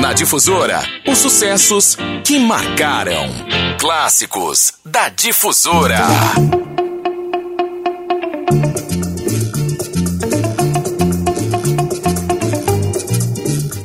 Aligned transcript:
Na 0.00 0.14
Difusora, 0.14 0.80
os 1.06 1.18
sucessos 1.18 1.94
que 2.24 2.38
marcaram. 2.38 3.28
Clássicos 3.78 4.72
da 4.82 5.10
Difusora. 5.10 5.98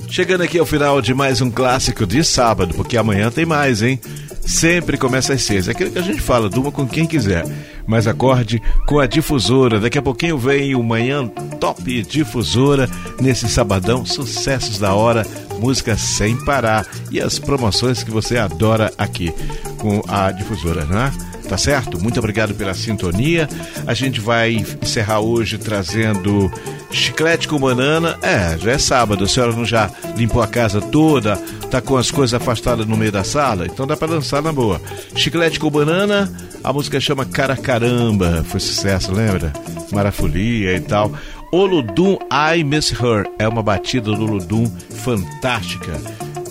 Chegando 0.09 0.43
aqui 0.43 0.57
ao 0.57 0.65
final 0.65 1.01
de 1.01 1.13
mais 1.13 1.41
um 1.41 1.51
clássico 1.51 2.07
de 2.07 2.23
sábado, 2.23 2.73
porque 2.75 2.95
amanhã 2.95 3.29
tem 3.29 3.45
mais, 3.45 3.81
hein? 3.81 3.99
Sempre 4.39 4.97
começa 4.97 5.33
às 5.33 5.41
seis. 5.41 5.67
É 5.67 5.71
aquilo 5.71 5.91
que 5.91 5.99
a 5.99 6.03
gente 6.03 6.21
fala, 6.21 6.47
durma 6.47 6.71
com 6.71 6.87
quem 6.87 7.05
quiser. 7.05 7.43
Mas 7.87 8.07
acorde 8.07 8.61
com 8.87 8.99
a 8.99 9.05
difusora. 9.05 9.79
Daqui 9.79 9.97
a 9.97 10.01
pouquinho 10.01 10.37
vem 10.37 10.75
o 10.75 10.83
Manhã 10.83 11.27
Top 11.59 12.01
Difusora. 12.03 12.89
Nesse 13.19 13.47
sabadão, 13.47 14.05
sucessos 14.05 14.79
da 14.79 14.93
hora, 14.93 15.25
música 15.59 15.97
sem 15.97 16.35
parar. 16.45 16.85
E 17.11 17.21
as 17.21 17.39
promoções 17.39 18.03
que 18.03 18.11
você 18.11 18.37
adora 18.37 18.91
aqui 18.97 19.33
com 19.77 20.01
a 20.07 20.31
difusora, 20.31 20.85
não 20.85 20.99
é? 20.99 21.11
Tá 21.47 21.57
certo? 21.57 22.01
Muito 22.01 22.17
obrigado 22.17 22.55
pela 22.55 22.73
sintonia. 22.73 23.47
A 23.85 23.93
gente 23.93 24.19
vai 24.19 24.65
encerrar 24.81 25.19
hoje 25.19 25.57
trazendo 25.57 26.51
chiclete 26.89 27.47
com 27.47 27.59
banana. 27.59 28.17
É, 28.21 28.57
já 28.57 28.71
é 28.71 28.77
sábado, 28.77 29.23
a 29.23 29.27
senhora 29.27 29.51
não 29.51 29.65
já 29.65 29.89
limpou 30.17 30.41
a 30.41 30.47
casa 30.47 30.81
toda, 30.81 31.37
tá 31.69 31.81
com 31.81 31.97
as 31.97 32.09
coisas 32.09 32.33
afastadas 32.33 32.85
no 32.87 32.97
meio 32.97 33.11
da 33.11 33.23
sala? 33.23 33.65
Então 33.65 33.85
dá 33.85 33.95
para 33.95 34.13
dançar 34.13 34.41
na 34.41 34.51
boa. 34.51 34.81
Chiclete 35.15 35.59
com 35.59 35.69
banana, 35.69 36.31
a 36.65 36.73
música 36.73 36.99
chama 36.99 37.25
Cara 37.25 37.55
Caramba, 37.55 38.43
foi 38.49 38.59
sucesso, 38.59 39.13
lembra? 39.13 39.53
Marafolia 39.91 40.75
e 40.75 40.79
tal. 40.79 41.11
Oludum 41.51 42.17
I 42.31 42.63
Miss 42.63 42.91
Her 42.91 43.29
é 43.37 43.47
uma 43.47 43.61
batida 43.61 44.11
do 44.11 44.23
Oludum 44.23 44.65
fantástica. 44.89 45.93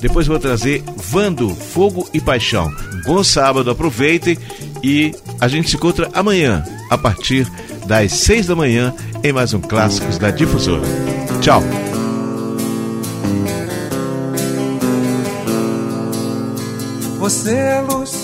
Depois 0.00 0.28
vou 0.28 0.38
trazer 0.38 0.84
Vando, 0.96 1.50
Fogo 1.50 2.08
e 2.14 2.20
Paixão. 2.20 2.72
Bom 3.04 3.24
sábado, 3.24 3.70
aproveitem 3.70 4.38
e 4.84 5.12
a 5.40 5.48
gente 5.48 5.68
se 5.68 5.76
encontra 5.76 6.08
amanhã, 6.14 6.64
a 6.90 6.96
partir 6.96 7.50
das 7.86 8.12
seis 8.12 8.46
da 8.46 8.54
manhã, 8.54 8.94
em 9.24 9.32
mais 9.32 9.52
um 9.52 9.60
Clássicos 9.60 10.16
da 10.16 10.30
Difusora. 10.30 10.86
Tchau! 11.40 11.60
Você 17.18 17.52
é 17.52 17.80
luz, 17.80 18.23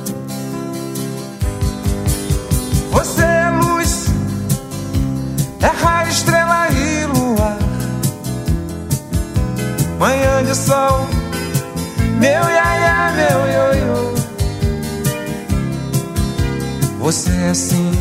Sol, 10.71 11.05
meu 12.17 12.43
iaia, 12.57 13.11
meu 13.19 13.39
ioiô. 13.55 13.99
Você 16.99 17.29
é 17.29 17.49
assim 17.49 17.91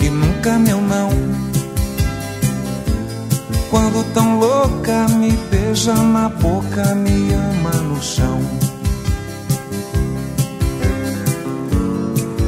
e 0.00 0.08
nunca 0.08 0.58
meu 0.60 0.80
não. 0.80 1.10
Quando 3.68 4.04
tão 4.14 4.38
louca 4.38 5.08
me 5.18 5.32
beija 5.50 5.94
na 5.94 6.28
boca, 6.28 6.94
me 6.94 7.34
ama 7.34 7.72
no 7.88 8.00
chão. 8.00 8.38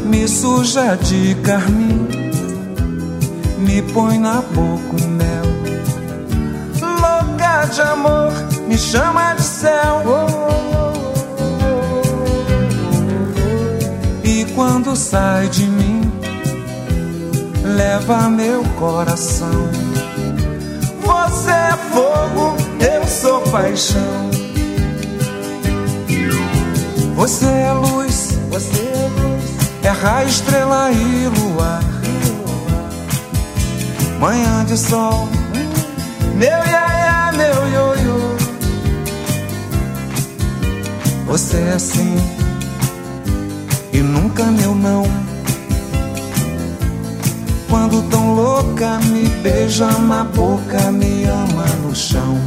Me 0.05 0.29
suja 0.29 0.97
de 0.97 1.35
carmim, 1.43 2.07
me 3.59 3.83
põe 3.83 4.19
na 4.19 4.43
boca 4.43 4.95
o 5.03 5.09
mel. 5.09 5.44
De 7.63 7.81
amor, 7.81 8.31
me 8.69 8.77
chama 8.77 9.35
de 9.35 9.43
céu. 9.43 10.03
E 14.23 14.45
quando 14.55 14.95
sai 14.95 15.49
de 15.49 15.65
mim, 15.65 16.13
leva 17.65 18.29
meu 18.29 18.63
coração. 18.79 19.69
Você 21.01 21.51
é 21.51 21.77
fogo, 21.93 22.55
eu 22.81 23.07
sou 23.07 23.41
paixão. 23.51 24.31
Você 27.17 27.47
é 27.47 27.73
luz, 27.73 28.39
você 28.51 28.81
é 28.81 29.09
luz, 29.21 29.45
é 29.83 29.89
raio, 29.89 30.29
estrela 30.29 30.93
e 30.93 31.29
luar. 31.29 31.83
Manhã 34.21 34.65
de 34.65 34.77
sol, 34.77 35.29
meu 36.35 36.49
iaia, 36.49 36.94
Você 41.35 41.57
é 41.57 41.73
assim 41.73 42.15
e 43.93 43.99
nunca 43.99 44.45
meu 44.45 44.73
não. 44.73 45.03
Quando 47.69 48.09
tão 48.09 48.37
louca 48.37 49.01
me 49.01 49.29
beija 49.43 49.91
na 49.99 50.23
boca, 50.23 50.93
me 50.93 51.25
ama 51.25 51.67
no 51.83 51.93
chão. 51.93 52.39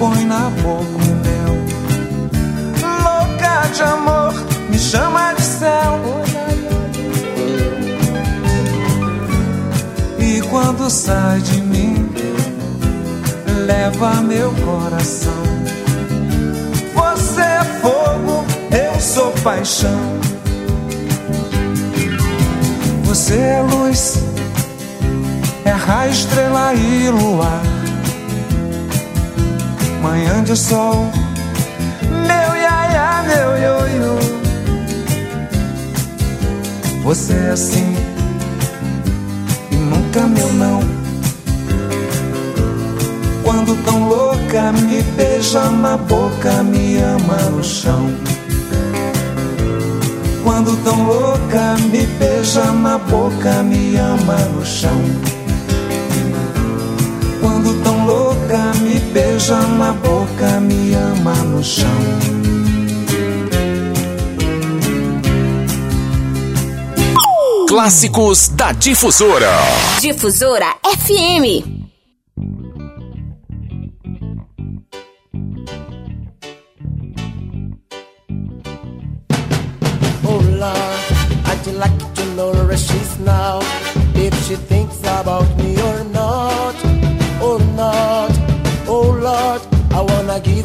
Põe 0.00 0.24
na 0.24 0.48
boca 0.62 0.82
o 0.82 1.14
mel. 1.24 1.54
Louca 3.04 3.68
de 3.68 3.82
amor, 3.82 4.32
me 4.70 4.78
chama 4.78 5.34
de 5.34 5.42
céu. 5.42 6.00
E 10.18 10.40
quando 10.48 10.88
sai 10.88 11.40
de 11.40 11.60
mim, 11.60 12.10
leva 13.66 14.22
meu 14.22 14.50
coração. 14.64 15.42
Você 16.94 17.42
é 17.42 17.64
fogo, 17.82 18.46
eu 18.72 18.98
sou 18.98 19.30
paixão. 19.44 20.00
Você 23.04 23.36
é 23.36 23.62
luz, 23.70 24.18
é 25.66 25.72
raio, 25.72 26.10
estrela 26.10 26.72
e 26.72 27.10
luar. 27.10 27.79
Manhã 30.02 30.42
de 30.42 30.56
sol, 30.56 31.10
meu 32.10 32.56
iaia, 32.56 33.22
meu 33.28 33.50
ioiô. 33.58 34.18
Você 37.02 37.34
é 37.34 37.50
assim 37.50 37.94
e 39.70 39.76
nunca 39.76 40.26
meu 40.26 40.50
não. 40.54 40.80
Quando 43.44 43.76
tão 43.84 44.08
louca 44.08 44.72
me 44.72 45.02
beija 45.02 45.68
na 45.68 45.98
boca, 45.98 46.62
me 46.62 46.96
ama 46.98 47.36
no 47.50 47.62
chão. 47.62 48.10
Quando 50.42 50.82
tão 50.82 51.04
louca 51.04 51.76
me 51.92 52.06
beija 52.06 52.72
na 52.72 52.96
boca, 52.96 53.62
me 53.62 53.96
ama 53.96 54.36
no 54.54 54.64
chão. 54.64 55.29
beija 59.40 59.60
na 59.78 59.92
boca, 59.92 60.60
me 60.60 60.94
ama 60.94 61.34
no 61.44 61.62
chão. 61.62 61.88
Clássicos 67.68 68.48
da 68.48 68.72
Difusora. 68.72 69.50
Difusora 70.00 70.76
FM. 70.84 71.80
Olá, 80.26 80.74
I'd 81.46 81.66
like 81.78 82.14
to 82.14 82.24
nourish 82.36 82.86
she's 82.86 83.18
now 83.20 83.60
if 84.14 84.34
she 84.46 84.56
thinks 84.56 84.98
about 85.04 85.48
me. 85.56 85.59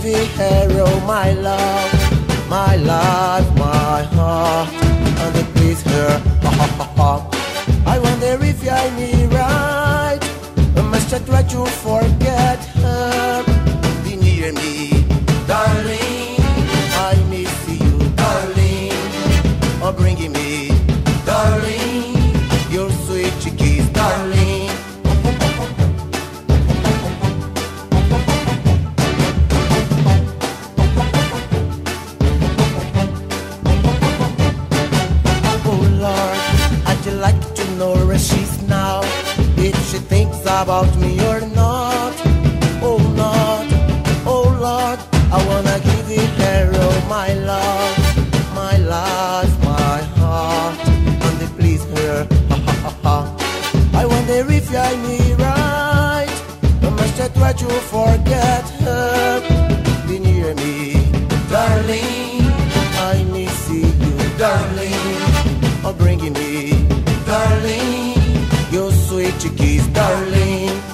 Give 0.05 0.35
her 0.35 0.81
all 0.85 0.99
my 1.01 1.31
love, 1.31 1.91
my 2.47 2.75
life, 2.75 3.49
my 3.57 4.03
heart, 4.15 4.69
and 5.23 5.35
it 5.35 5.47
please 5.55 5.81
her. 5.81 6.21
I 7.87 7.99
wonder 7.99 8.37
if 8.45 8.59
I 8.69 8.89
me 8.99 9.25
right. 9.25 10.19
Must 10.91 11.13
I 11.13 11.19
try 11.19 11.43
to 11.53 11.65
forget 11.65 12.24
my 47.15 47.33
love, 47.51 47.97
my 48.53 48.75
life, 48.75 49.55
my 49.63 49.99
heart, 50.19 50.77
and 51.25 51.41
it 51.45 51.51
please 51.57 51.83
her. 51.95 52.27
Ha 52.49 52.57
ha 52.67 52.73
ha 52.83 52.91
ha. 53.03 53.17
I 54.01 54.03
wonder 54.13 54.39
if 54.57 54.67
I 54.87 54.91
me 55.05 55.19
right. 55.45 56.33
I 56.85 56.89
must 56.97 57.17
I 57.25 57.27
try 57.37 57.53
to 57.63 57.69
forget 57.93 58.65
her. 58.83 59.15
Be 60.07 60.19
near 60.27 60.53
me, 60.63 60.75
darling. 61.53 62.43
I 63.11 63.15
miss 63.35 63.59
you, 63.75 63.87
darling. 64.43 65.19
Oh, 65.85 65.95
bringing 65.97 66.33
me, 66.41 66.53
darling. 67.31 68.19
Your 68.75 68.91
sweet 68.91 69.39
kiss, 69.59 69.87
darling. 69.99 70.84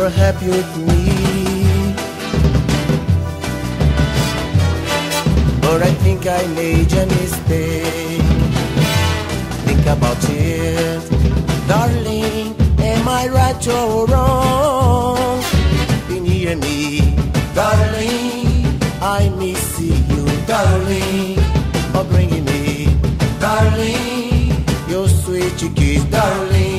Were 0.00 0.08
happy 0.08 0.48
with 0.48 0.72
me. 0.88 1.02
But 5.60 5.82
I 5.82 5.92
think 6.04 6.26
I 6.26 6.42
made 6.60 6.90
a 7.02 7.04
mistake. 7.18 8.22
Think 9.66 9.84
about 9.96 10.22
it, 10.30 11.02
darling. 11.68 12.54
Am 12.92 13.06
I 13.20 13.28
right 13.28 13.68
or 13.68 14.06
wrong? 14.06 15.44
Be 16.08 16.18
near 16.20 16.56
me, 16.56 17.14
darling. 17.54 18.80
I 19.18 19.28
miss 19.40 19.80
you, 19.80 20.24
darling. 20.46 21.36
Oh, 21.96 22.06
bringing 22.10 22.46
me, 22.46 22.86
darling. 23.38 24.64
Your 24.88 25.08
sweet 25.08 25.60
kiss, 25.76 26.04
darling. 26.04 26.69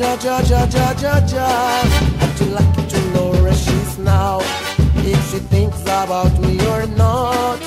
ja 0.00 0.16
ja 0.20 0.40
ja 0.42 0.66
ja 0.72 0.92
ja 1.02 1.18
ja. 1.32 1.82
I'd 2.20 2.40
like 2.52 2.88
to 2.88 3.00
know 3.12 3.32
nourish 3.32 3.64
she's 3.64 3.98
now. 3.98 4.69
She 5.30 5.38
thinks 5.38 5.80
about 5.82 6.32
me 6.40 6.58
or 6.66 6.86
not, 6.88 7.60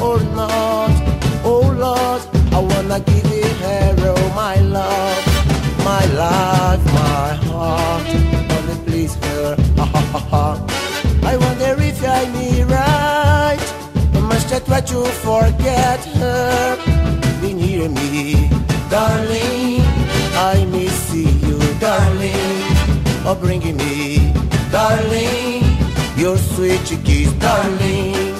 or 0.00 0.20
not. 0.38 0.92
Oh, 1.42 1.66
Lord, 1.84 2.22
I 2.54 2.60
wanna 2.60 3.00
give 3.00 3.26
it 3.26 3.56
her 3.64 4.14
all 4.14 4.28
my 4.36 4.54
love, 4.60 5.18
my 5.84 6.04
life, 6.14 6.84
my 7.02 7.28
heart. 7.50 8.06
Wanna 8.50 8.76
please 8.86 9.16
her. 9.16 9.56
Ha 9.78 9.84
ha 9.84 10.00
ha 10.12 10.20
ha. 10.32 10.46
I 11.24 11.36
wonder 11.44 11.74
if 11.82 11.98
I 12.04 12.22
me 12.36 12.62
right. 12.62 13.64
I 14.14 14.20
must 14.20 14.52
I 14.52 14.60
try 14.60 14.80
to 14.92 15.02
forget 15.26 16.00
her? 16.20 16.76
Be 17.40 17.52
near 17.52 17.88
me, 17.88 18.48
darling. 18.88 19.82
I 20.52 20.64
miss 20.70 21.12
you, 21.12 21.58
darling. 21.80 22.62
Oh, 23.26 23.36
bringing 23.40 23.76
me. 23.76 23.91
Portuguese, 26.72 27.30
darling. 27.34 28.32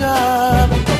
Job. 0.00 0.99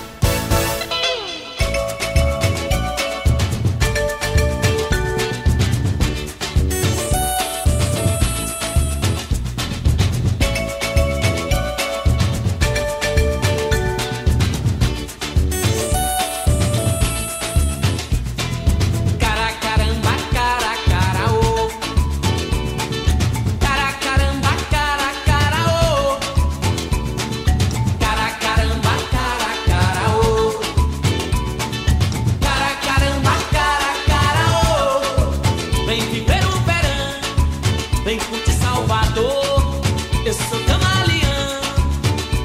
Vem 38.03 38.17
curtir 38.19 38.53
Salvador. 38.53 39.81
Eu 40.25 40.33
sou 40.33 40.59
camaleão, 40.65 41.61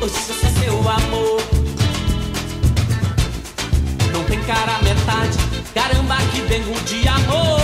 hoje 0.02 0.14
eu 0.28 0.34
sou 0.34 0.50
seu 0.62 0.78
amor. 0.88 1.42
Não 4.12 4.25
tem 4.25 4.40
cara 4.44 4.78
metade, 4.82 5.38
caramba 5.75 6.16
que 6.32 6.40
vengo 6.42 6.72
de 6.80 7.08
amor. 7.08 7.55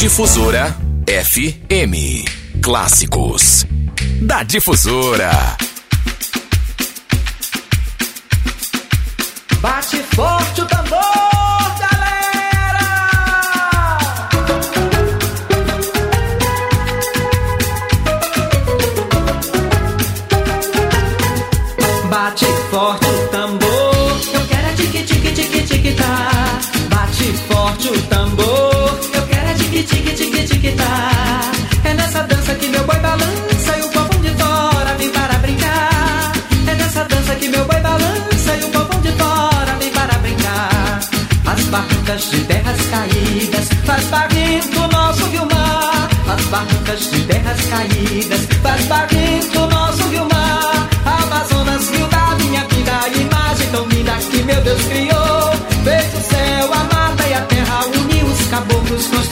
Difusora 0.00 0.74
FM. 1.06 2.24
Clássicos 2.62 3.66
da 4.22 4.42
Difusora. 4.42 5.30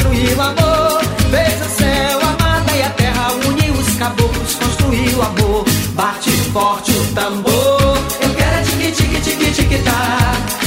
construiu 0.08 0.40
amor. 0.40 1.00
Fez 1.30 1.66
o 1.66 1.76
céu, 1.76 2.20
a 2.20 2.42
mata 2.42 2.76
e 2.76 2.82
a 2.82 2.90
terra, 2.90 3.32
uniu 3.46 3.74
os 3.74 3.94
caboclos, 3.96 4.54
construiu 4.54 5.22
amor. 5.22 5.64
Bate 5.94 6.30
forte 6.52 6.92
o 6.92 7.14
tambor. 7.14 7.98
Eu 8.22 8.34
quero 8.34 8.56
é 8.56 8.62
tique, 8.90 9.20
tique, 9.20 9.50
tique, 9.52 9.78
tá. 9.78 10.57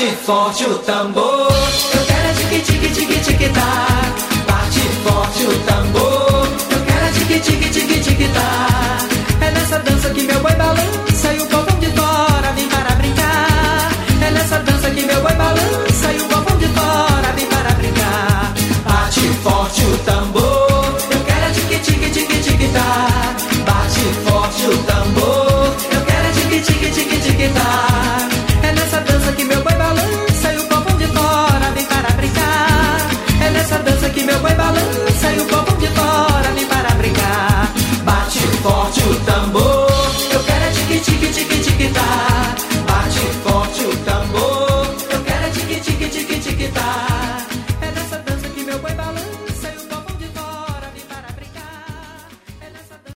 forte, 0.00 0.16
forte 0.24 0.64
o 0.64 0.78
tambor. 0.78 1.29